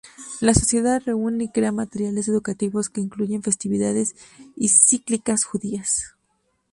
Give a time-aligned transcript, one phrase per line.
[0.39, 4.15] La sociedad reúne y crea materiales educativos que incluyen festividades
[4.55, 6.15] y cíclicas judías.